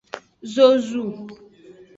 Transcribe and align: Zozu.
Zozu. 0.53 1.03